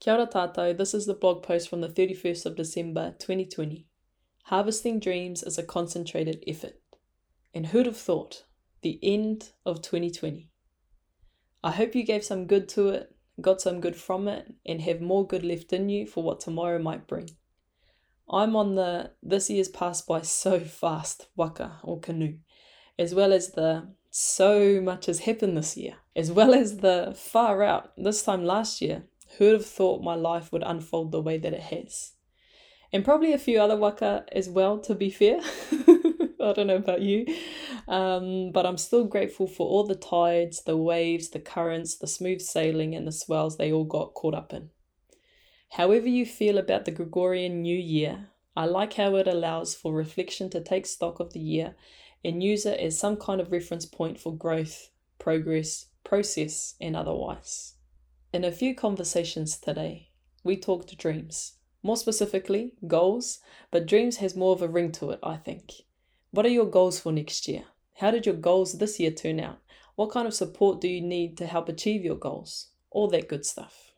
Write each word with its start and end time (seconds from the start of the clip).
Kia 0.00 0.14
ora 0.14 0.26
tātou, 0.26 0.74
this 0.74 0.94
is 0.94 1.04
the 1.04 1.12
blog 1.12 1.42
post 1.42 1.68
from 1.68 1.82
the 1.82 1.88
31st 1.88 2.46
of 2.46 2.56
December 2.56 3.14
2020. 3.18 3.86
Harvesting 4.44 4.98
dreams 4.98 5.42
is 5.42 5.58
a 5.58 5.62
concentrated 5.62 6.42
effort. 6.46 6.80
And 7.52 7.66
who'd 7.66 7.84
have 7.84 7.98
thought? 7.98 8.44
The 8.80 8.98
end 9.02 9.50
of 9.66 9.82
2020. 9.82 10.48
I 11.62 11.70
hope 11.72 11.94
you 11.94 12.02
gave 12.02 12.24
some 12.24 12.46
good 12.46 12.66
to 12.70 12.88
it, 12.88 13.14
got 13.42 13.60
some 13.60 13.82
good 13.82 13.94
from 13.94 14.26
it, 14.26 14.50
and 14.64 14.80
have 14.80 15.02
more 15.02 15.26
good 15.26 15.44
left 15.44 15.70
in 15.70 15.90
you 15.90 16.06
for 16.06 16.22
what 16.22 16.40
tomorrow 16.40 16.78
might 16.78 17.06
bring. 17.06 17.28
I'm 18.26 18.56
on 18.56 18.76
the 18.76 19.10
this 19.22 19.50
year's 19.50 19.68
passed 19.68 20.06
by 20.06 20.22
so 20.22 20.60
fast 20.60 21.28
waka 21.36 21.78
or 21.82 22.00
canoe, 22.00 22.38
as 22.98 23.14
well 23.14 23.34
as 23.34 23.50
the 23.50 23.92
so 24.08 24.80
much 24.80 25.06
has 25.06 25.20
happened 25.20 25.58
this 25.58 25.76
year, 25.76 25.96
as 26.16 26.32
well 26.32 26.54
as 26.54 26.78
the 26.78 27.14
far 27.18 27.62
out 27.62 27.92
this 27.98 28.22
time 28.22 28.46
last 28.46 28.80
year 28.80 29.04
who 29.38 29.46
would 29.46 29.54
have 29.54 29.66
thought 29.66 30.02
my 30.02 30.14
life 30.14 30.52
would 30.52 30.62
unfold 30.64 31.12
the 31.12 31.20
way 31.20 31.38
that 31.38 31.52
it 31.52 31.60
has? 31.60 32.12
And 32.92 33.04
probably 33.04 33.32
a 33.32 33.38
few 33.38 33.60
other 33.60 33.76
waka 33.76 34.24
as 34.32 34.48
well, 34.48 34.78
to 34.80 34.94
be 34.94 35.10
fair. 35.10 35.40
I 36.40 36.52
don't 36.52 36.66
know 36.66 36.76
about 36.76 37.02
you. 37.02 37.26
Um, 37.86 38.50
but 38.52 38.66
I'm 38.66 38.78
still 38.78 39.04
grateful 39.04 39.46
for 39.46 39.68
all 39.68 39.84
the 39.84 39.94
tides, 39.94 40.62
the 40.62 40.76
waves, 40.76 41.30
the 41.30 41.38
currents, 41.38 41.96
the 41.96 42.06
smooth 42.06 42.40
sailing, 42.40 42.94
and 42.94 43.06
the 43.06 43.12
swells 43.12 43.56
they 43.56 43.72
all 43.72 43.84
got 43.84 44.14
caught 44.14 44.34
up 44.34 44.52
in. 44.52 44.70
However, 45.70 46.08
you 46.08 46.26
feel 46.26 46.58
about 46.58 46.84
the 46.84 46.90
Gregorian 46.90 47.62
New 47.62 47.78
Year, 47.78 48.30
I 48.56 48.66
like 48.66 48.94
how 48.94 49.14
it 49.16 49.28
allows 49.28 49.74
for 49.74 49.94
reflection 49.94 50.50
to 50.50 50.60
take 50.60 50.86
stock 50.86 51.20
of 51.20 51.32
the 51.32 51.40
year 51.40 51.76
and 52.24 52.42
use 52.42 52.66
it 52.66 52.80
as 52.80 52.98
some 52.98 53.16
kind 53.16 53.40
of 53.40 53.52
reference 53.52 53.86
point 53.86 54.18
for 54.18 54.34
growth, 54.36 54.90
progress, 55.18 55.86
process, 56.02 56.74
and 56.80 56.96
otherwise. 56.96 57.74
In 58.32 58.44
a 58.44 58.52
few 58.52 58.76
conversations 58.76 59.58
today, 59.58 60.10
we 60.44 60.56
talked 60.56 60.96
dreams, 60.96 61.54
more 61.82 61.96
specifically, 61.96 62.74
goals, 62.86 63.40
but 63.72 63.88
dreams 63.88 64.18
has 64.18 64.36
more 64.36 64.52
of 64.52 64.62
a 64.62 64.68
ring 64.68 64.92
to 64.92 65.10
it, 65.10 65.18
I 65.20 65.36
think. 65.36 65.72
What 66.30 66.46
are 66.46 66.50
your 66.50 66.70
goals 66.70 67.00
for 67.00 67.10
next 67.10 67.48
year? 67.48 67.64
How 67.96 68.12
did 68.12 68.26
your 68.26 68.36
goals 68.36 68.78
this 68.78 69.00
year 69.00 69.10
turn 69.10 69.40
out? 69.40 69.58
What 69.96 70.12
kind 70.12 70.28
of 70.28 70.34
support 70.34 70.80
do 70.80 70.86
you 70.86 71.00
need 71.00 71.36
to 71.38 71.46
help 71.46 71.68
achieve 71.68 72.04
your 72.04 72.14
goals? 72.14 72.68
All 72.92 73.08
that 73.08 73.28
good 73.28 73.44
stuff. 73.44 73.94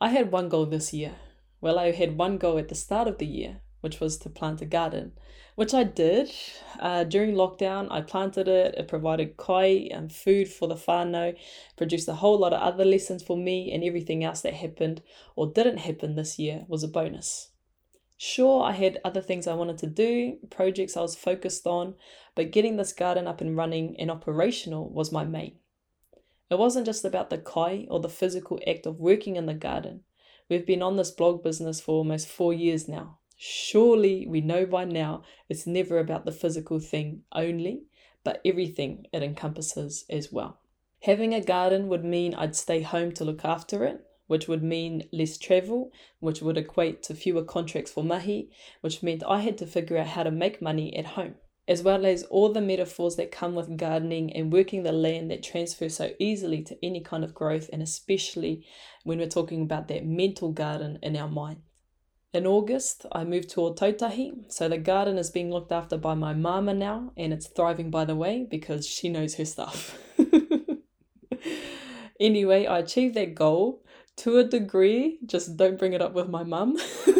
I 0.00 0.10
had 0.10 0.30
one 0.30 0.48
goal 0.48 0.66
this 0.66 0.94
year. 0.94 1.16
Well, 1.60 1.76
I 1.76 1.90
had 1.90 2.16
one 2.16 2.38
goal 2.38 2.56
at 2.56 2.68
the 2.68 2.76
start 2.76 3.08
of 3.08 3.18
the 3.18 3.26
year, 3.26 3.62
which 3.80 4.00
was 4.00 4.16
to 4.18 4.30
plant 4.30 4.60
a 4.60 4.66
garden, 4.66 5.12
which 5.54 5.74
I 5.74 5.84
did. 5.84 6.30
Uh, 6.78 7.04
during 7.04 7.34
lockdown, 7.34 7.88
I 7.90 8.00
planted 8.00 8.48
it. 8.48 8.74
It 8.76 8.88
provided 8.88 9.36
kai 9.36 9.88
and 9.90 10.12
food 10.12 10.48
for 10.48 10.68
the 10.68 10.74
whānau, 10.74 11.36
produced 11.76 12.08
a 12.08 12.14
whole 12.14 12.38
lot 12.38 12.52
of 12.52 12.60
other 12.60 12.84
lessons 12.84 13.22
for 13.22 13.36
me, 13.36 13.72
and 13.72 13.84
everything 13.84 14.24
else 14.24 14.40
that 14.42 14.54
happened 14.54 15.02
or 15.36 15.46
didn't 15.46 15.78
happen 15.78 16.14
this 16.14 16.38
year 16.38 16.64
was 16.68 16.82
a 16.82 16.88
bonus. 16.88 17.50
Sure, 18.16 18.64
I 18.64 18.72
had 18.72 19.00
other 19.04 19.22
things 19.22 19.46
I 19.46 19.54
wanted 19.54 19.78
to 19.78 19.86
do, 19.86 20.38
projects 20.50 20.96
I 20.96 21.02
was 21.02 21.14
focused 21.14 21.68
on, 21.68 21.94
but 22.34 22.50
getting 22.50 22.76
this 22.76 22.92
garden 22.92 23.28
up 23.28 23.40
and 23.40 23.56
running 23.56 23.94
and 23.98 24.10
operational 24.10 24.90
was 24.90 25.12
my 25.12 25.24
main. 25.24 25.58
It 26.50 26.58
wasn't 26.58 26.86
just 26.86 27.04
about 27.04 27.30
the 27.30 27.38
kai 27.38 27.86
or 27.88 28.00
the 28.00 28.08
physical 28.08 28.58
act 28.66 28.86
of 28.86 28.98
working 28.98 29.36
in 29.36 29.46
the 29.46 29.54
garden. 29.54 30.00
We've 30.48 30.66
been 30.66 30.82
on 30.82 30.96
this 30.96 31.10
blog 31.12 31.44
business 31.44 31.80
for 31.80 31.92
almost 31.96 32.26
four 32.26 32.52
years 32.52 32.88
now, 32.88 33.17
Surely 33.40 34.26
we 34.26 34.40
know 34.40 34.66
by 34.66 34.84
now 34.84 35.22
it's 35.48 35.64
never 35.64 36.00
about 36.00 36.24
the 36.24 36.32
physical 36.32 36.80
thing 36.80 37.22
only, 37.30 37.84
but 38.24 38.40
everything 38.44 39.06
it 39.12 39.22
encompasses 39.22 40.04
as 40.10 40.32
well. 40.32 40.58
Having 41.02 41.34
a 41.34 41.40
garden 41.40 41.86
would 41.86 42.04
mean 42.04 42.34
I'd 42.34 42.56
stay 42.56 42.82
home 42.82 43.12
to 43.12 43.24
look 43.24 43.44
after 43.44 43.84
it, 43.84 44.04
which 44.26 44.48
would 44.48 44.64
mean 44.64 45.08
less 45.12 45.38
travel, 45.38 45.92
which 46.18 46.42
would 46.42 46.58
equate 46.58 47.04
to 47.04 47.14
fewer 47.14 47.44
contracts 47.44 47.92
for 47.92 48.02
mahi, 48.02 48.50
which 48.80 49.04
meant 49.04 49.22
I 49.22 49.42
had 49.42 49.56
to 49.58 49.66
figure 49.68 49.98
out 49.98 50.08
how 50.08 50.24
to 50.24 50.32
make 50.32 50.60
money 50.60 50.96
at 50.96 51.06
home, 51.06 51.36
as 51.68 51.80
well 51.80 52.04
as 52.04 52.24
all 52.24 52.52
the 52.52 52.60
metaphors 52.60 53.14
that 53.14 53.30
come 53.30 53.54
with 53.54 53.76
gardening 53.76 54.32
and 54.32 54.52
working 54.52 54.82
the 54.82 54.90
land 54.90 55.30
that 55.30 55.44
transfer 55.44 55.88
so 55.88 56.10
easily 56.18 56.60
to 56.64 56.84
any 56.84 57.00
kind 57.00 57.22
of 57.22 57.34
growth, 57.34 57.70
and 57.72 57.82
especially 57.82 58.66
when 59.04 59.18
we're 59.18 59.28
talking 59.28 59.62
about 59.62 59.86
that 59.86 60.04
mental 60.04 60.50
garden 60.50 60.98
in 61.04 61.16
our 61.16 61.28
mind. 61.28 61.62
In 62.34 62.46
August, 62.46 63.06
I 63.10 63.24
moved 63.24 63.48
to 63.50 63.60
Ōtautahi, 63.60 64.52
so 64.52 64.68
the 64.68 64.76
garden 64.76 65.16
is 65.16 65.30
being 65.30 65.50
looked 65.50 65.72
after 65.72 65.96
by 65.96 66.12
my 66.12 66.34
mama 66.34 66.74
now, 66.74 67.10
and 67.16 67.32
it's 67.32 67.46
thriving 67.46 67.90
by 67.90 68.04
the 68.04 68.14
way 68.14 68.46
because 68.48 68.86
she 68.86 69.08
knows 69.08 69.36
her 69.36 69.46
stuff. 69.46 69.98
anyway, 72.20 72.66
I 72.66 72.80
achieved 72.80 73.14
that 73.14 73.34
goal 73.34 73.82
to 74.16 74.36
a 74.36 74.44
degree, 74.44 75.18
just 75.24 75.56
don't 75.56 75.78
bring 75.78 75.94
it 75.94 76.02
up 76.02 76.12
with 76.12 76.28
my 76.28 76.44
mum. 76.44 76.76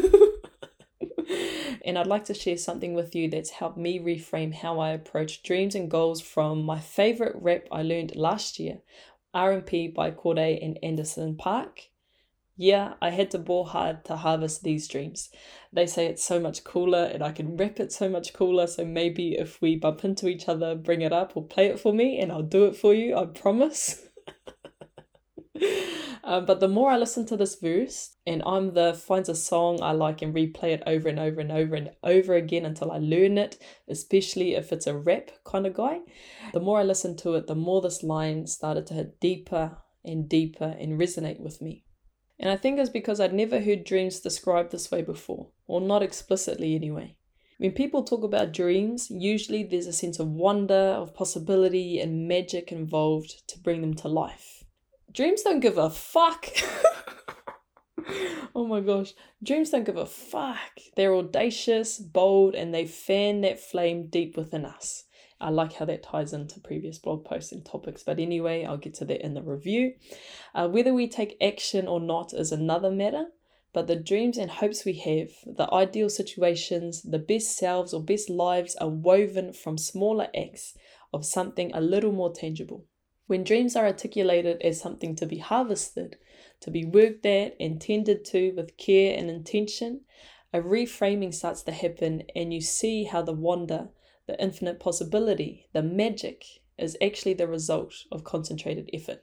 and 1.86 1.96
I'd 1.96 2.06
like 2.06 2.26
to 2.26 2.34
share 2.34 2.58
something 2.58 2.92
with 2.92 3.14
you 3.14 3.30
that's 3.30 3.48
helped 3.48 3.78
me 3.78 3.98
reframe 3.98 4.52
how 4.52 4.78
I 4.78 4.90
approach 4.90 5.42
dreams 5.42 5.74
and 5.74 5.90
goals 5.90 6.20
from 6.20 6.62
my 6.62 6.80
favorite 6.80 7.36
rap 7.36 7.66
I 7.72 7.82
learned 7.82 8.14
last 8.14 8.58
year, 8.58 8.80
R&P 9.32 9.88
by 9.88 10.10
Cordae 10.10 10.62
and 10.62 10.78
Anderson 10.82 11.34
.Paak 11.34 11.88
yeah, 12.60 12.94
I 13.00 13.10
had 13.10 13.30
to 13.30 13.38
bore 13.38 13.68
hard 13.68 14.04
to 14.06 14.16
harvest 14.16 14.64
these 14.64 14.88
dreams. 14.88 15.30
They 15.72 15.86
say 15.86 16.06
it's 16.06 16.24
so 16.24 16.40
much 16.40 16.64
cooler 16.64 17.04
and 17.04 17.22
I 17.22 17.30
can 17.30 17.56
rap 17.56 17.78
it 17.78 17.92
so 17.92 18.08
much 18.08 18.32
cooler. 18.32 18.66
So 18.66 18.84
maybe 18.84 19.34
if 19.38 19.62
we 19.62 19.76
bump 19.76 20.04
into 20.04 20.26
each 20.26 20.48
other, 20.48 20.74
bring 20.74 21.02
it 21.02 21.12
up 21.12 21.36
or 21.36 21.46
play 21.46 21.66
it 21.66 21.78
for 21.78 21.92
me 21.92 22.18
and 22.18 22.32
I'll 22.32 22.42
do 22.42 22.64
it 22.64 22.74
for 22.74 22.92
you, 22.92 23.16
I 23.16 23.26
promise. 23.26 24.04
um, 26.24 26.46
but 26.46 26.58
the 26.58 26.66
more 26.66 26.90
I 26.90 26.98
listen 26.98 27.24
to 27.26 27.36
this 27.36 27.54
verse 27.54 28.16
and 28.26 28.42
I'm 28.44 28.74
the 28.74 28.92
finds 28.92 29.28
a 29.28 29.36
song 29.36 29.80
I 29.80 29.92
like 29.92 30.20
and 30.20 30.34
replay 30.34 30.72
it 30.72 30.82
over 30.84 31.08
and 31.08 31.20
over 31.20 31.40
and 31.40 31.52
over 31.52 31.76
and 31.76 31.90
over 32.02 32.34
again 32.34 32.64
until 32.64 32.90
I 32.90 32.98
learn 32.98 33.38
it, 33.38 33.62
especially 33.88 34.56
if 34.56 34.72
it's 34.72 34.88
a 34.88 34.98
rap 34.98 35.30
kind 35.44 35.64
of 35.64 35.74
guy, 35.74 36.00
the 36.52 36.60
more 36.60 36.80
I 36.80 36.82
listen 36.82 37.16
to 37.18 37.36
it, 37.36 37.46
the 37.46 37.54
more 37.54 37.80
this 37.80 38.02
line 38.02 38.48
started 38.48 38.84
to 38.88 38.94
hit 38.94 39.20
deeper 39.20 39.78
and 40.04 40.28
deeper 40.28 40.74
and 40.80 40.98
resonate 40.98 41.38
with 41.38 41.62
me. 41.62 41.84
And 42.40 42.50
I 42.50 42.56
think 42.56 42.78
it's 42.78 42.90
because 42.90 43.20
I'd 43.20 43.34
never 43.34 43.60
heard 43.60 43.84
dreams 43.84 44.20
described 44.20 44.70
this 44.70 44.90
way 44.90 45.02
before, 45.02 45.48
or 45.66 45.80
not 45.80 46.02
explicitly 46.02 46.74
anyway. 46.74 47.16
When 47.58 47.72
people 47.72 48.04
talk 48.04 48.22
about 48.22 48.52
dreams, 48.52 49.10
usually 49.10 49.64
there's 49.64 49.88
a 49.88 49.92
sense 49.92 50.20
of 50.20 50.28
wonder, 50.28 50.74
of 50.74 51.14
possibility, 51.14 51.98
and 51.98 52.28
magic 52.28 52.70
involved 52.70 53.48
to 53.48 53.58
bring 53.58 53.80
them 53.80 53.94
to 53.94 54.08
life. 54.08 54.62
Dreams 55.12 55.42
don't 55.42 55.58
give 55.58 55.76
a 55.76 55.90
fuck. 55.90 56.46
oh 58.54 58.66
my 58.68 58.80
gosh. 58.80 59.14
Dreams 59.42 59.70
don't 59.70 59.84
give 59.84 59.96
a 59.96 60.06
fuck. 60.06 60.78
They're 60.94 61.16
audacious, 61.16 61.98
bold, 61.98 62.54
and 62.54 62.72
they 62.72 62.86
fan 62.86 63.40
that 63.40 63.58
flame 63.58 64.06
deep 64.06 64.36
within 64.36 64.64
us. 64.64 65.04
I 65.40 65.50
like 65.50 65.74
how 65.74 65.84
that 65.84 66.02
ties 66.02 66.32
into 66.32 66.60
previous 66.60 66.98
blog 66.98 67.24
posts 67.24 67.52
and 67.52 67.64
topics, 67.64 68.02
but 68.02 68.18
anyway, 68.18 68.64
I'll 68.64 68.76
get 68.76 68.94
to 68.94 69.04
that 69.04 69.24
in 69.24 69.34
the 69.34 69.42
review. 69.42 69.94
Uh, 70.54 70.68
whether 70.68 70.92
we 70.92 71.08
take 71.08 71.36
action 71.40 71.86
or 71.86 72.00
not 72.00 72.32
is 72.32 72.50
another 72.50 72.90
matter, 72.90 73.26
but 73.72 73.86
the 73.86 73.96
dreams 73.96 74.38
and 74.38 74.50
hopes 74.50 74.84
we 74.84 74.94
have, 74.94 75.28
the 75.46 75.72
ideal 75.72 76.10
situations, 76.10 77.02
the 77.02 77.18
best 77.18 77.56
selves 77.56 77.94
or 77.94 78.02
best 78.02 78.28
lives 78.28 78.74
are 78.76 78.88
woven 78.88 79.52
from 79.52 79.78
smaller 79.78 80.28
acts 80.36 80.76
of 81.12 81.24
something 81.24 81.70
a 81.72 81.80
little 81.80 82.12
more 82.12 82.32
tangible. 82.32 82.84
When 83.28 83.44
dreams 83.44 83.76
are 83.76 83.86
articulated 83.86 84.62
as 84.62 84.80
something 84.80 85.14
to 85.16 85.26
be 85.26 85.38
harvested, 85.38 86.16
to 86.60 86.70
be 86.70 86.84
worked 86.84 87.26
at 87.26 87.54
and 87.60 87.80
tended 87.80 88.24
to 88.26 88.52
with 88.52 88.76
care 88.76 89.16
and 89.16 89.30
intention, 89.30 90.00
a 90.52 90.60
reframing 90.60 91.34
starts 91.34 91.62
to 91.64 91.72
happen, 91.72 92.22
and 92.34 92.54
you 92.54 92.62
see 92.62 93.04
how 93.04 93.20
the 93.20 93.34
wonder 93.34 93.90
the 94.28 94.40
infinite 94.40 94.78
possibility, 94.78 95.66
the 95.72 95.82
magic, 95.82 96.44
is 96.78 96.96
actually 97.02 97.32
the 97.32 97.48
result 97.48 98.04
of 98.12 98.22
concentrated 98.22 98.88
effort. 98.92 99.22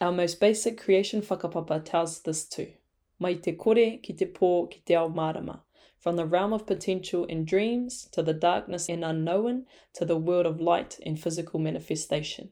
Our 0.00 0.10
most 0.10 0.40
basic 0.40 0.80
creation 0.80 1.20
whakapapa 1.22 1.84
tells 1.84 2.20
this 2.22 2.44
too. 2.44 2.72
Mai 3.20 3.34
te 3.34 3.52
kore 3.52 3.98
ki 4.02 4.12
te 4.14 4.24
pō 4.24 4.70
ki 4.70 4.82
te 4.86 4.94
ao 4.94 5.08
marama. 5.08 5.62
From 6.00 6.16
the 6.16 6.26
realm 6.26 6.52
of 6.52 6.66
potential 6.66 7.26
and 7.28 7.46
dreams 7.46 8.08
to 8.12 8.22
the 8.22 8.34
darkness 8.34 8.88
and 8.88 9.04
unknown 9.04 9.66
to 9.92 10.04
the 10.04 10.16
world 10.16 10.46
of 10.46 10.60
light 10.60 10.98
and 11.06 11.20
physical 11.20 11.60
manifestation. 11.60 12.50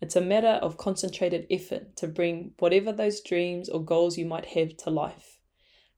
It's 0.00 0.16
a 0.16 0.20
matter 0.20 0.58
of 0.62 0.76
concentrated 0.76 1.46
effort 1.50 1.96
to 1.96 2.08
bring 2.08 2.52
whatever 2.58 2.92
those 2.92 3.20
dreams 3.20 3.68
or 3.68 3.84
goals 3.84 4.18
you 4.18 4.26
might 4.26 4.46
have 4.46 4.76
to 4.78 4.90
life. 4.90 5.33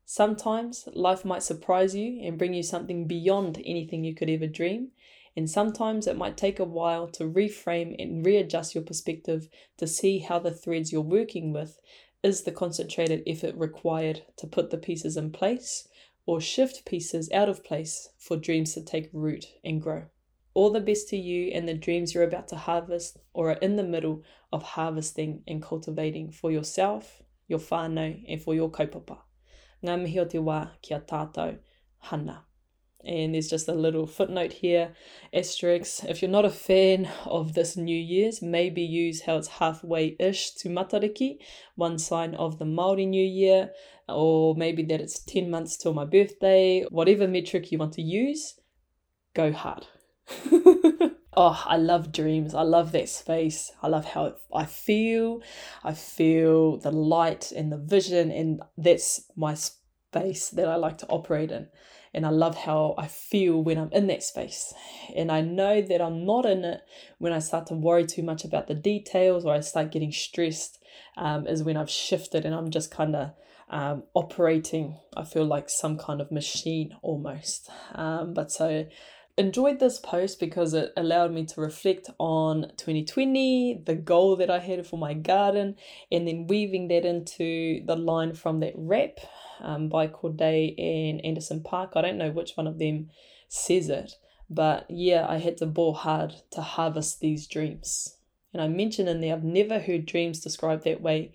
Sometimes 0.08 0.88
life 0.94 1.24
might 1.24 1.42
surprise 1.42 1.96
you 1.96 2.20
and 2.22 2.38
bring 2.38 2.54
you 2.54 2.62
something 2.62 3.08
beyond 3.08 3.60
anything 3.64 4.04
you 4.04 4.14
could 4.14 4.30
ever 4.30 4.46
dream, 4.46 4.92
and 5.36 5.50
sometimes 5.50 6.06
it 6.06 6.16
might 6.16 6.36
take 6.36 6.60
a 6.60 6.64
while 6.64 7.08
to 7.08 7.24
reframe 7.24 7.96
and 7.98 8.24
readjust 8.24 8.72
your 8.72 8.84
perspective 8.84 9.48
to 9.76 9.88
see 9.88 10.20
how 10.20 10.38
the 10.38 10.52
threads 10.52 10.92
you're 10.92 11.00
working 11.00 11.52
with 11.52 11.80
is 12.22 12.44
the 12.44 12.52
concentrated 12.52 13.24
effort 13.26 13.56
required 13.56 14.22
to 14.36 14.46
put 14.46 14.70
the 14.70 14.78
pieces 14.78 15.16
in 15.16 15.32
place 15.32 15.88
or 16.24 16.40
shift 16.40 16.84
pieces 16.84 17.28
out 17.32 17.48
of 17.48 17.64
place 17.64 18.10
for 18.16 18.36
dreams 18.36 18.74
to 18.74 18.84
take 18.84 19.10
root 19.12 19.54
and 19.64 19.82
grow. 19.82 20.04
All 20.54 20.70
the 20.70 20.80
best 20.80 21.08
to 21.08 21.16
you 21.16 21.50
and 21.52 21.68
the 21.68 21.74
dreams 21.74 22.14
you're 22.14 22.22
about 22.22 22.46
to 22.48 22.56
harvest 22.56 23.18
or 23.34 23.50
are 23.50 23.58
in 23.58 23.74
the 23.74 23.82
middle 23.82 24.22
of 24.52 24.62
harvesting 24.62 25.42
and 25.48 25.60
cultivating 25.60 26.30
for 26.30 26.52
yourself, 26.52 27.24
your 27.48 27.58
whānau, 27.58 28.22
and 28.28 28.40
for 28.40 28.54
your 28.54 28.70
kaupapa. 28.70 29.25
Ngā 29.86 29.94
mihi 30.02 30.18
o 30.18 30.24
te 30.26 30.42
wā 30.42 30.58
kia 30.82 30.98
tātou 31.06 31.58
hana. 32.10 32.42
And 33.04 33.34
there's 33.34 33.48
just 33.48 33.68
a 33.68 33.74
little 33.74 34.06
footnote 34.06 34.52
here, 34.54 34.96
asterisk. 35.32 36.04
If 36.08 36.20
you're 36.20 36.30
not 36.30 36.44
a 36.44 36.50
fan 36.50 37.08
of 37.24 37.54
this 37.54 37.76
New 37.76 37.96
Year's, 37.96 38.42
maybe 38.42 38.82
use 38.82 39.20
how 39.22 39.36
it's 39.36 39.46
halfway-ish 39.46 40.54
to 40.56 40.68
Matariki, 40.68 41.38
one 41.76 42.00
sign 42.00 42.34
of 42.34 42.58
the 42.58 42.64
Māori 42.64 43.06
New 43.06 43.24
Year, 43.24 43.70
or 44.08 44.56
maybe 44.56 44.82
that 44.84 45.00
it's 45.00 45.20
10 45.20 45.48
months 45.48 45.76
till 45.76 45.94
my 45.94 46.04
birthday, 46.04 46.84
whatever 46.90 47.28
metric 47.28 47.70
you 47.70 47.78
want 47.78 47.92
to 47.92 48.02
use, 48.02 48.58
go 49.34 49.52
hard. 49.52 49.86
oh, 51.36 51.62
I 51.66 51.76
love 51.76 52.12
dreams. 52.12 52.54
I 52.54 52.62
love 52.62 52.92
that 52.92 53.08
space. 53.08 53.72
I 53.82 53.88
love 53.88 54.04
how 54.04 54.36
I 54.54 54.64
feel. 54.64 55.42
I 55.84 55.92
feel 55.92 56.78
the 56.78 56.92
light 56.92 57.52
and 57.52 57.70
the 57.70 57.78
vision, 57.78 58.30
and 58.30 58.62
that's 58.76 59.30
my 59.36 59.54
space 59.54 60.48
that 60.50 60.68
I 60.68 60.76
like 60.76 60.98
to 60.98 61.06
operate 61.08 61.50
in 61.50 61.68
and 62.16 62.24
I 62.24 62.30
love 62.30 62.56
how 62.56 62.94
I 62.96 63.08
feel 63.08 63.62
when 63.62 63.76
I'm 63.76 63.92
in 63.92 64.06
that 64.06 64.22
space. 64.22 64.72
And 65.14 65.30
I 65.30 65.42
know 65.42 65.82
that 65.82 66.00
I'm 66.00 66.24
not 66.24 66.46
in 66.46 66.64
it 66.64 66.80
when 67.18 67.34
I 67.34 67.40
start 67.40 67.66
to 67.66 67.74
worry 67.74 68.06
too 68.06 68.22
much 68.22 68.42
about 68.42 68.68
the 68.68 68.74
details 68.74 69.44
or 69.44 69.52
I 69.52 69.60
start 69.60 69.92
getting 69.92 70.10
stressed, 70.10 70.82
um, 71.18 71.46
is 71.46 71.62
when 71.62 71.76
I've 71.76 71.90
shifted 71.90 72.46
and 72.46 72.54
I'm 72.54 72.70
just 72.70 72.90
kind 72.90 73.14
of 73.14 73.32
um, 73.68 74.04
operating, 74.14 74.96
I 75.14 75.24
feel 75.24 75.44
like 75.44 75.68
some 75.68 75.98
kind 75.98 76.22
of 76.22 76.32
machine 76.32 76.96
almost. 77.02 77.68
Um, 77.94 78.32
but 78.32 78.50
so 78.50 78.86
enjoyed 79.38 79.78
this 79.78 79.98
post 79.98 80.40
because 80.40 80.72
it 80.74 80.92
allowed 80.96 81.32
me 81.32 81.44
to 81.44 81.60
reflect 81.60 82.08
on 82.18 82.72
2020, 82.76 83.82
the 83.84 83.94
goal 83.94 84.36
that 84.36 84.50
I 84.50 84.58
had 84.58 84.86
for 84.86 84.98
my 84.98 85.14
garden, 85.14 85.76
and 86.10 86.26
then 86.26 86.46
weaving 86.46 86.88
that 86.88 87.04
into 87.04 87.84
the 87.84 87.96
line 87.96 88.34
from 88.34 88.60
that 88.60 88.72
rap 88.76 89.18
um, 89.60 89.88
by 89.88 90.08
Cordae 90.08 90.74
and 90.78 91.24
Anderson 91.24 91.60
.Paak. 91.60 91.90
I 91.94 92.02
don't 92.02 92.18
know 92.18 92.30
which 92.30 92.56
one 92.56 92.66
of 92.66 92.78
them 92.78 93.10
says 93.48 93.88
it, 93.90 94.14
but 94.48 94.86
yeah, 94.88 95.26
I 95.28 95.38
had 95.38 95.58
to 95.58 95.66
ball 95.66 95.94
hard 95.94 96.34
to 96.52 96.62
harvest 96.62 97.20
these 97.20 97.46
dreams. 97.46 98.16
And 98.52 98.62
I 98.62 98.68
mentioned 98.68 99.08
in 99.08 99.20
there, 99.20 99.34
I've 99.34 99.44
never 99.44 99.78
heard 99.78 100.06
dreams 100.06 100.40
described 100.40 100.84
that 100.84 101.02
way, 101.02 101.32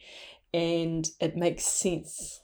and 0.54 1.08
it 1.20 1.38
makes 1.38 1.66
sense. 1.66 2.42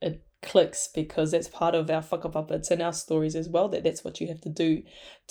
It 0.00 0.22
clicks 0.44 0.88
because 0.94 1.32
that's 1.32 1.48
part 1.48 1.74
of 1.74 1.90
our 1.90 2.02
whakapapa. 2.02 2.52
It's 2.52 2.70
in 2.70 2.82
our 2.82 2.92
stories 2.92 3.34
as 3.34 3.48
well 3.48 3.68
that 3.70 3.82
that's 3.82 4.04
what 4.04 4.20
you 4.20 4.28
have 4.28 4.40
to 4.42 4.48
do 4.48 4.82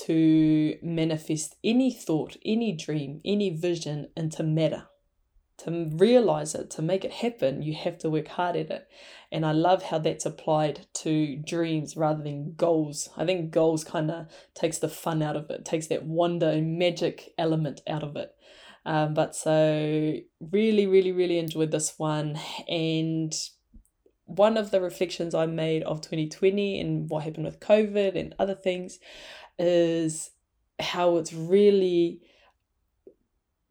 to 0.05 0.75
manifest 0.81 1.55
any 1.63 1.93
thought, 1.93 2.35
any 2.43 2.73
dream, 2.73 3.21
any 3.23 3.49
vision 3.49 4.09
into 4.15 4.43
matter 4.43 4.87
to 5.63 5.89
realize 5.93 6.55
it, 6.55 6.69
to 6.71 6.81
make 6.81 7.05
it 7.05 7.11
happen, 7.11 7.61
you 7.61 7.73
have 7.73 7.97
to 7.99 8.09
work 8.09 8.27
hard 8.27 8.55
at 8.55 8.69
it. 8.69 8.87
And 9.31 9.45
I 9.45 9.51
love 9.51 9.83
how 9.83 9.99
that's 9.99 10.25
applied 10.25 10.87
to 10.95 11.37
dreams 11.37 11.95
rather 11.95 12.23
than 12.23 12.55
goals. 12.55 13.09
I 13.17 13.25
think 13.25 13.51
goals 13.51 13.83
kind 13.83 14.11
of 14.11 14.27
takes 14.53 14.79
the 14.79 14.89
fun 14.89 15.21
out 15.21 15.35
of 15.35 15.49
it, 15.49 15.65
takes 15.65 15.87
that 15.87 16.05
wonder 16.05 16.49
and 16.49 16.77
magic 16.77 17.33
element 17.37 17.81
out 17.87 18.03
of 18.03 18.15
it. 18.15 18.31
Um, 18.85 19.13
but 19.13 19.35
so, 19.35 20.15
really, 20.41 20.87
really, 20.87 21.13
really 21.13 21.37
enjoyed 21.37 21.71
this 21.71 21.93
one. 21.97 22.37
And 22.67 23.33
one 24.37 24.57
of 24.57 24.71
the 24.71 24.81
reflections 24.81 25.35
I 25.35 25.45
made 25.45 25.83
of 25.83 26.01
2020 26.01 26.79
and 26.79 27.09
what 27.09 27.23
happened 27.23 27.45
with 27.45 27.59
COVID 27.59 28.19
and 28.19 28.35
other 28.39 28.55
things 28.55 28.99
is 29.59 30.31
how 30.79 31.17
it's 31.17 31.33
really 31.33 32.21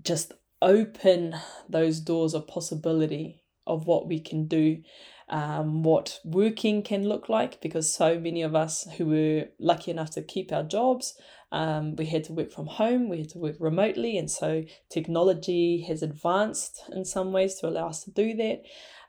just 0.03 0.33
open 0.61 1.35
those 1.69 2.01
doors 2.01 2.35
of 2.35 2.47
possibility 2.47 3.43
of 3.67 3.87
what 3.87 4.09
we 4.09 4.21
can 4.21 4.47
do, 4.47 4.83
um, 5.29 5.83
what 5.83 6.19
working 6.25 6.83
can 6.83 7.09
look 7.09 7.29
like, 7.29 7.61
because 7.61 7.93
so 7.93 8.19
many 8.19 8.43
of 8.43 8.55
us 8.55 8.87
who 8.97 9.07
were 9.07 9.49
lucky 9.59 9.91
enough 9.91 10.11
to 10.11 10.23
keep 10.23 10.53
our 10.53 10.63
jobs, 10.63 11.15
um, 11.53 11.95
we 11.97 12.07
had 12.07 12.25
to 12.25 12.33
work 12.33 12.51
from 12.51 12.67
home, 12.67 13.09
we 13.09 13.19
had 13.19 13.29
to 13.31 13.39
work 13.39 13.57
remotely, 13.61 14.17
and 14.17 14.31
so 14.31 14.65
technology 14.89 15.83
has 15.83 16.03
advanced 16.03 16.83
in 16.93 17.05
some 17.05 17.33
ways 17.33 17.57
to 17.57 17.69
allow 17.69 17.89
us 17.89 18.03
to 18.05 18.11
do 18.11 18.35
that 18.35 18.63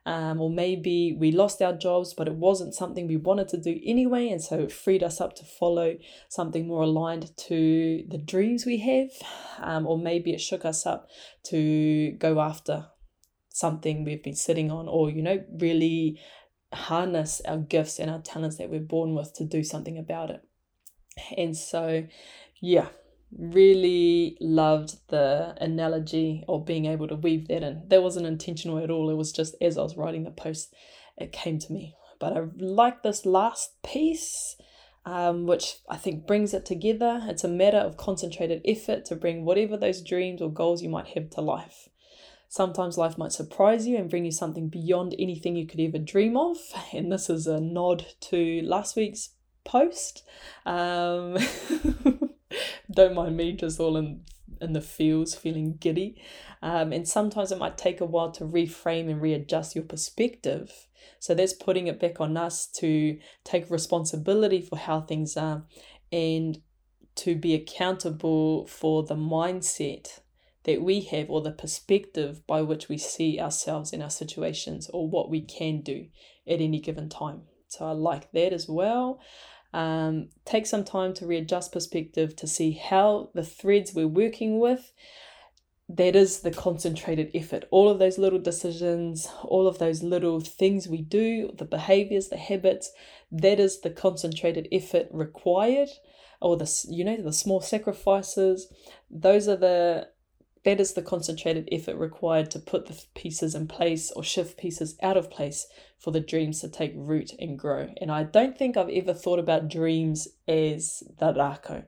um, 0.05 0.41
or 0.41 0.49
maybe 0.49 1.15
we 1.17 1.31
lost 1.31 1.61
our 1.61 1.73
jobs, 1.73 2.13
but 2.13 2.27
it 2.27 2.35
wasn't 2.35 2.75
something 2.75 3.07
we 3.07 3.17
wanted 3.17 3.47
to 3.49 3.57
do 3.57 3.79
anyway, 3.85 4.29
and 4.29 4.41
so 4.41 4.59
it 4.59 4.71
freed 4.71 5.03
us 5.03 5.21
up 5.21 5.35
to 5.35 5.45
follow 5.45 5.95
something 6.29 6.67
more 6.67 6.83
aligned 6.83 7.35
to 7.37 8.03
the 8.09 8.17
dreams 8.17 8.65
we 8.65 8.79
have, 8.79 9.09
um, 9.59 9.87
or 9.87 9.97
maybe 9.97 10.33
it 10.33 10.41
shook 10.41 10.65
us 10.65 10.85
up 10.85 11.07
to 11.43 12.11
go 12.19 12.41
after 12.41 12.87
something 13.49 14.03
we've 14.03 14.23
been 14.23 14.35
sitting 14.35 14.71
on, 14.71 14.87
or 14.87 15.09
you 15.09 15.21
know, 15.21 15.43
really 15.59 16.19
harness 16.73 17.41
our 17.45 17.57
gifts 17.57 17.99
and 17.99 18.09
our 18.09 18.19
talents 18.21 18.57
that 18.57 18.69
we're 18.69 18.79
born 18.79 19.13
with 19.13 19.33
to 19.35 19.45
do 19.45 19.63
something 19.63 19.97
about 19.97 20.31
it. 20.31 20.41
And 21.37 21.55
so, 21.55 22.07
yeah, 22.59 22.87
really 23.37 24.37
loved 24.39 24.97
the 25.09 25.55
analogy 25.59 26.43
or 26.47 26.63
being 26.63 26.85
able 26.85 27.07
to 27.07 27.15
weave 27.15 27.47
that 27.47 27.63
in. 27.63 27.83
That 27.87 28.03
wasn't 28.03 28.27
intentional 28.27 28.77
at 28.79 28.89
all. 28.89 29.09
It 29.09 29.15
was 29.15 29.31
just 29.31 29.55
as 29.61 29.77
I 29.77 29.81
was 29.81 29.97
writing 29.97 30.23
the 30.23 30.31
post, 30.31 30.73
it 31.17 31.31
came 31.31 31.59
to 31.59 31.73
me. 31.73 31.95
But 32.19 32.37
I 32.37 32.43
like 32.57 33.03
this 33.03 33.25
last 33.25 33.81
piece, 33.83 34.55
um, 35.05 35.45
which 35.45 35.77
I 35.89 35.97
think 35.97 36.25
brings 36.25 36.53
it 36.53 36.65
together. 36.65 37.21
It's 37.25 37.43
a 37.43 37.49
matter 37.49 37.77
of 37.77 37.97
concentrated 37.97 38.61
effort 38.65 39.05
to 39.05 39.15
bring 39.15 39.45
whatever 39.45 39.77
those 39.77 40.01
dreams 40.01 40.41
or 40.41 40.51
goals 40.51 40.81
you 40.81 40.89
might 40.89 41.07
have 41.07 41.29
to 41.31 41.41
life. 41.41 41.89
Sometimes 42.47 42.99
life 42.99 43.17
might 43.17 43.31
surprise 43.31 43.87
you 43.87 43.97
and 43.97 44.09
bring 44.09 44.25
you 44.25 44.31
something 44.31 44.69
beyond 44.69 45.15
anything 45.17 45.55
you 45.55 45.65
could 45.65 45.79
ever 45.79 45.97
dream 45.97 46.37
of. 46.37 46.57
And 46.93 47.11
this 47.11 47.29
is 47.29 47.47
a 47.47 47.59
nod 47.59 48.05
to 48.29 48.61
last 48.61 48.95
week's 48.95 49.31
post. 49.63 50.23
Um, 50.65 51.37
don't 52.93 53.15
mind 53.15 53.37
me 53.37 53.53
just 53.53 53.79
all 53.79 53.97
in 53.97 54.21
in 54.61 54.73
the 54.73 54.81
feels 54.81 55.35
feeling 55.35 55.75
giddy. 55.79 56.21
Um, 56.61 56.93
and 56.93 57.07
sometimes 57.07 57.51
it 57.51 57.57
might 57.57 57.77
take 57.77 58.01
a 58.01 58.05
while 58.05 58.31
to 58.31 58.45
reframe 58.45 59.09
and 59.09 59.21
readjust 59.21 59.75
your 59.75 59.83
perspective. 59.83 60.87
So 61.19 61.33
that's 61.33 61.53
putting 61.53 61.87
it 61.87 61.99
back 61.99 62.21
on 62.21 62.37
us 62.37 62.67
to 62.77 63.17
take 63.43 63.69
responsibility 63.69 64.61
for 64.61 64.77
how 64.77 65.01
things 65.01 65.35
are 65.35 65.63
and 66.11 66.61
to 67.15 67.35
be 67.35 67.53
accountable 67.53 68.65
for 68.67 69.03
the 69.03 69.15
mindset 69.15 70.19
that 70.63 70.81
we 70.81 71.01
have 71.01 71.29
or 71.29 71.41
the 71.41 71.51
perspective 71.51 72.45
by 72.47 72.61
which 72.61 72.87
we 72.87 72.97
see 72.97 73.39
ourselves 73.39 73.91
in 73.91 74.01
our 74.01 74.09
situations 74.09 74.89
or 74.93 75.09
what 75.09 75.29
we 75.29 75.41
can 75.41 75.81
do 75.81 76.07
at 76.47 76.61
any 76.61 76.79
given 76.79 77.09
time. 77.09 77.41
So 77.67 77.85
i 77.85 77.91
like 77.91 78.31
that 78.31 78.53
as 78.53 78.69
well 78.69 79.19
um, 79.73 80.29
take 80.45 80.65
some 80.65 80.83
time 80.83 81.13
to 81.15 81.25
readjust 81.25 81.71
perspective 81.71 82.35
to 82.37 82.47
see 82.47 82.71
how 82.73 83.29
the 83.33 83.43
threads 83.43 83.93
we're 83.93 84.07
working 84.07 84.59
with 84.59 84.93
that 85.89 86.15
is 86.15 86.41
the 86.41 86.51
concentrated 86.51 87.29
effort. 87.35 87.65
All 87.69 87.89
of 87.89 87.99
those 87.99 88.17
little 88.17 88.39
decisions, 88.39 89.27
all 89.43 89.67
of 89.67 89.79
those 89.79 90.01
little 90.01 90.39
things 90.39 90.87
we 90.87 91.01
do, 91.01 91.51
the 91.57 91.65
behaviors, 91.65 92.29
the 92.29 92.37
habits, 92.37 92.91
that 93.31 93.59
is 93.59 93.81
the 93.81 93.89
concentrated 93.89 94.67
effort 94.71 95.07
required, 95.11 95.89
or 96.41 96.57
the 96.57 96.85
you 96.89 97.03
know 97.03 97.17
the 97.17 97.33
small 97.33 97.61
sacrifices. 97.61 98.71
Those 99.09 99.47
are 99.47 99.57
the 99.57 100.09
that 100.65 100.79
is 100.79 100.93
the 100.93 101.01
concentrated 101.01 101.67
effort 101.71 101.97
required 101.97 102.49
to 102.51 102.59
put 102.59 102.85
the 102.85 103.01
pieces 103.15 103.53
in 103.53 103.67
place 103.67 104.11
or 104.11 104.23
shift 104.23 104.57
pieces 104.57 104.97
out 105.01 105.17
of 105.17 105.29
place 105.29 105.67
for 105.99 106.11
the 106.11 106.21
dreams 106.21 106.61
to 106.61 106.69
take 106.69 106.93
root 106.95 107.31
and 107.39 107.59
grow. 107.59 107.89
And 107.99 108.11
I 108.11 108.23
don't 108.23 108.57
think 108.57 108.77
I've 108.77 108.89
ever 108.89 109.13
thought 109.13 109.39
about 109.39 109.69
dreams 109.69 110.27
as 110.47 111.03
the 111.19 111.33
rako. 111.33 111.85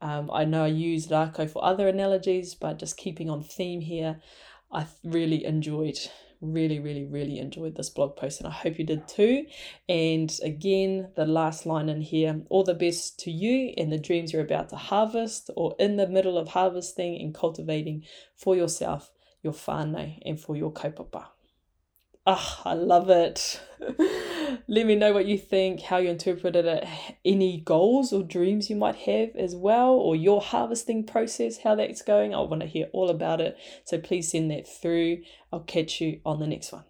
Um, 0.00 0.30
I 0.32 0.44
know 0.44 0.64
I 0.64 0.68
use 0.68 1.08
rako 1.08 1.50
for 1.50 1.64
other 1.64 1.88
analogies, 1.88 2.54
but 2.54 2.78
just 2.78 2.96
keeping 2.96 3.30
on 3.30 3.42
theme 3.42 3.80
here, 3.80 4.20
I 4.70 4.86
really 5.02 5.44
enjoyed 5.44 5.98
really, 6.40 6.78
really, 6.78 7.04
really 7.04 7.38
enjoyed 7.38 7.76
this 7.76 7.90
blog 7.90 8.16
post, 8.16 8.40
and 8.40 8.48
I 8.48 8.52
hope 8.52 8.78
you 8.78 8.84
did 8.84 9.08
too. 9.08 9.46
And 9.88 10.36
again, 10.42 11.10
the 11.16 11.26
last 11.26 11.66
line 11.66 11.88
in 11.88 12.00
here 12.00 12.42
all 12.48 12.64
the 12.64 12.74
best 12.74 13.18
to 13.20 13.30
you 13.30 13.74
and 13.76 13.90
the 13.90 13.98
dreams 13.98 14.32
you're 14.32 14.42
about 14.42 14.68
to 14.70 14.76
harvest, 14.76 15.50
or 15.56 15.74
in 15.78 15.96
the 15.96 16.06
middle 16.06 16.38
of 16.38 16.48
harvesting 16.48 17.20
and 17.20 17.34
cultivating 17.34 18.04
for 18.36 18.56
yourself, 18.56 19.10
your 19.42 19.52
whānau, 19.52 20.18
and 20.24 20.40
for 20.40 20.56
your 20.56 20.72
kaupapa. 20.72 21.26
Ah, 22.30 22.60
oh, 22.66 22.70
I 22.70 22.74
love 22.74 23.08
it. 23.08 23.58
Let 24.68 24.84
me 24.86 24.94
know 24.96 25.14
what 25.14 25.24
you 25.24 25.38
think, 25.38 25.80
how 25.80 25.96
you 25.96 26.10
interpreted 26.10 26.66
it, 26.66 26.86
any 27.24 27.60
goals 27.62 28.12
or 28.12 28.22
dreams 28.22 28.68
you 28.68 28.76
might 28.76 28.96
have 28.96 29.34
as 29.34 29.56
well, 29.56 29.92
or 29.92 30.14
your 30.14 30.42
harvesting 30.42 31.04
process, 31.04 31.56
how 31.64 31.74
that's 31.74 32.02
going. 32.02 32.34
I 32.34 32.40
want 32.40 32.60
to 32.60 32.68
hear 32.68 32.88
all 32.92 33.08
about 33.08 33.40
it. 33.40 33.56
So 33.84 33.98
please 33.98 34.30
send 34.30 34.50
that 34.50 34.68
through. 34.68 35.22
I'll 35.50 35.60
catch 35.60 36.02
you 36.02 36.20
on 36.26 36.38
the 36.38 36.46
next 36.46 36.70
one. 36.70 36.84